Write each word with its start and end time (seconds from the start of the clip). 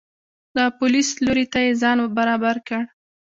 د 0.55 0.57
پولیس 0.77 1.09
لوري 1.25 1.45
ته 1.53 1.59
یې 1.65 1.71
ځان 1.81 1.97
برابر 2.17 2.55
کړ. 2.67 2.81